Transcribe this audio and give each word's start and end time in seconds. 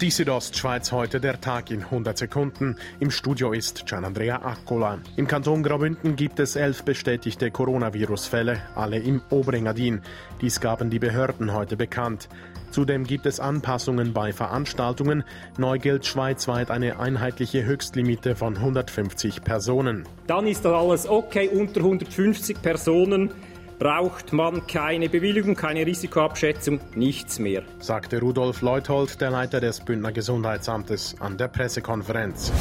Die 0.00 0.10
Südostschweiz 0.10 0.92
heute 0.92 1.20
der 1.20 1.42
Tag 1.42 1.70
in 1.70 1.82
100 1.82 2.16
Sekunden. 2.16 2.76
Im 3.00 3.10
Studio 3.10 3.52
ist 3.52 3.84
Gianandrea 3.84 4.36
Accola. 4.36 4.98
Im 5.16 5.26
Kanton 5.26 5.62
Graubünden 5.62 6.16
gibt 6.16 6.40
es 6.40 6.56
elf 6.56 6.84
bestätigte 6.84 7.50
Coronavirus-Fälle, 7.50 8.62
alle 8.74 8.98
im 8.98 9.20
Oberengadin. 9.28 10.00
Dies 10.40 10.58
gaben 10.58 10.88
die 10.88 10.98
Behörden 10.98 11.52
heute 11.52 11.76
bekannt. 11.76 12.30
Zudem 12.70 13.04
gibt 13.04 13.26
es 13.26 13.40
Anpassungen 13.40 14.14
bei 14.14 14.32
Veranstaltungen. 14.32 15.22
Neu 15.58 15.78
gilt 15.78 16.06
schweizweit 16.06 16.70
eine 16.70 16.98
einheitliche 16.98 17.66
Höchstlimite 17.66 18.36
von 18.36 18.56
150 18.56 19.44
Personen. 19.44 20.08
Dann 20.26 20.46
ist 20.46 20.64
das 20.64 20.72
alles 20.72 21.06
okay 21.06 21.50
unter 21.50 21.80
150 21.80 22.62
Personen 22.62 23.34
braucht 23.80 24.32
man 24.32 24.66
keine 24.68 25.08
Bewilligung, 25.08 25.56
keine 25.56 25.84
Risikoabschätzung, 25.84 26.78
nichts 26.94 27.40
mehr. 27.40 27.62
Sagte 27.80 28.20
Rudolf 28.20 28.60
Leuthold, 28.60 29.20
der 29.20 29.30
Leiter 29.30 29.58
des 29.58 29.80
Bündner 29.80 30.12
Gesundheitsamtes, 30.12 31.16
an 31.18 31.36
der 31.38 31.48
Pressekonferenz. 31.48 32.52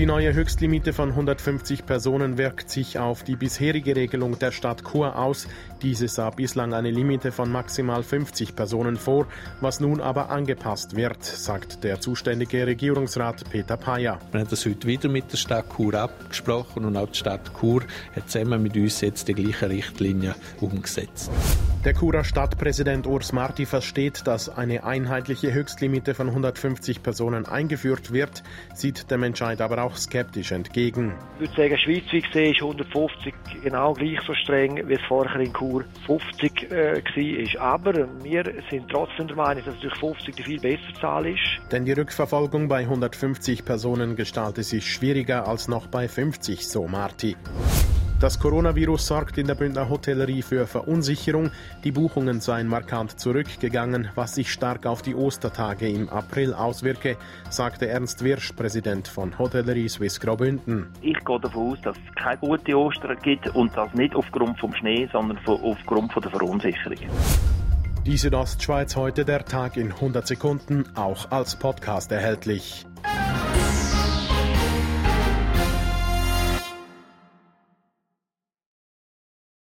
Die 0.00 0.06
neue 0.06 0.32
Höchstlimite 0.32 0.94
von 0.94 1.10
150 1.10 1.84
Personen 1.84 2.38
wirkt 2.38 2.70
sich 2.70 2.98
auf 2.98 3.22
die 3.22 3.36
bisherige 3.36 3.94
Regelung 3.94 4.38
der 4.38 4.50
Stadt 4.50 4.82
Chur 4.82 5.14
aus. 5.18 5.46
Diese 5.82 6.08
sah 6.08 6.30
bislang 6.30 6.72
eine 6.72 6.90
Limite 6.90 7.32
von 7.32 7.52
maximal 7.52 8.02
50 8.02 8.56
Personen 8.56 8.96
vor, 8.96 9.26
was 9.60 9.78
nun 9.78 10.00
aber 10.00 10.30
angepasst 10.30 10.96
wird, 10.96 11.22
sagt 11.22 11.84
der 11.84 12.00
zuständige 12.00 12.66
Regierungsrat 12.66 13.50
Peter 13.50 13.76
Payer. 13.76 14.18
Wir 14.32 14.40
haben 14.40 14.48
das 14.48 14.64
heute 14.64 14.88
wieder 14.88 15.10
mit 15.10 15.30
der 15.32 15.36
Stadt 15.36 15.66
Chur 15.76 15.92
abgesprochen 15.92 16.86
und 16.86 16.96
auch 16.96 17.10
die 17.10 17.18
Stadt 17.18 17.50
Chur 17.60 17.82
hat 18.16 18.30
zusammen 18.30 18.62
mit 18.62 18.74
uns 18.76 19.02
jetzt 19.02 19.28
die 19.28 19.34
gleichen 19.34 19.68
Richtlinien 19.68 20.34
umgesetzt. 20.62 21.30
Der 21.82 21.94
Churer 21.94 22.24
Stadtpräsident 22.24 23.06
Urs 23.06 23.32
Marti 23.32 23.64
versteht, 23.64 24.26
dass 24.26 24.50
eine 24.50 24.84
einheitliche 24.84 25.54
Höchstlimite 25.54 26.12
von 26.12 26.28
150 26.28 27.02
Personen 27.02 27.46
eingeführt 27.46 28.12
wird, 28.12 28.42
sieht 28.74 29.10
dem 29.10 29.22
Entscheid 29.22 29.62
aber 29.62 29.82
auch 29.82 29.96
skeptisch 29.96 30.52
entgegen. 30.52 31.14
Ich 31.36 31.48
würde 31.48 31.56
sagen, 31.56 31.78
schweizweit 31.78 32.24
gesehen 32.24 32.52
ist 32.52 32.60
150 32.60 33.34
genau 33.62 33.94
gleich 33.94 34.20
so 34.26 34.34
streng, 34.34 34.86
wie 34.88 34.92
es 34.92 35.00
vorher 35.08 35.40
in 35.40 35.54
Chur 35.54 35.86
50 36.04 36.70
äh, 36.70 37.02
war. 37.56 37.62
Aber 37.62 37.94
wir 38.22 38.44
sind 38.68 38.90
trotzdem 38.90 39.28
der 39.28 39.36
Meinung, 39.36 39.64
dass 39.64 39.74
natürlich 39.76 39.98
50 40.00 40.36
die 40.36 40.42
viel 40.42 40.60
bessere 40.60 40.92
Zahl 41.00 41.26
ist. 41.28 41.40
Denn 41.72 41.86
die 41.86 41.92
Rückverfolgung 41.92 42.68
bei 42.68 42.80
150 42.80 43.64
Personen 43.64 44.16
gestaltet 44.16 44.66
sich 44.66 44.92
schwieriger 44.92 45.48
als 45.48 45.66
noch 45.66 45.86
bei 45.86 46.08
50, 46.08 46.68
so 46.68 46.86
Marti. 46.86 47.36
Das 48.20 48.38
Coronavirus 48.38 49.06
sorgt 49.06 49.38
in 49.38 49.46
der 49.46 49.54
Bündner 49.54 49.88
Hotellerie 49.88 50.42
für 50.42 50.66
Verunsicherung. 50.66 51.50
Die 51.84 51.90
Buchungen 51.90 52.42
seien 52.42 52.68
markant 52.68 53.18
zurückgegangen, 53.18 54.10
was 54.14 54.34
sich 54.34 54.52
stark 54.52 54.84
auf 54.84 55.00
die 55.00 55.14
Ostertage 55.14 55.88
im 55.88 56.10
April 56.10 56.52
auswirke, 56.52 57.16
sagte 57.48 57.88
Ernst 57.88 58.22
Wirsch, 58.22 58.52
Präsident 58.52 59.08
von 59.08 59.38
Hotellerie 59.38 59.88
Swiss 59.88 60.20
Graubünden. 60.20 60.88
Ich 61.00 61.24
gehe 61.24 61.40
davon 61.40 61.72
aus, 61.72 61.78
dass 61.80 61.96
es 61.96 62.14
keine 62.14 62.36
gute 62.36 62.78
Ostern 62.78 63.16
gibt 63.22 63.48
und 63.54 63.74
das 63.74 63.94
nicht 63.94 64.14
aufgrund 64.14 64.60
vom 64.60 64.74
Schnee, 64.74 65.08
sondern 65.10 65.38
aufgrund 65.46 66.14
der 66.14 66.30
Verunsicherung. 66.30 66.98
Die 68.04 68.18
Südostschweiz 68.18 68.96
heute 68.96 69.24
der 69.24 69.46
Tag 69.46 69.78
in 69.78 69.92
100 69.92 70.26
Sekunden, 70.26 70.84
auch 70.94 71.30
als 71.30 71.56
Podcast 71.56 72.12
erhältlich. 72.12 72.84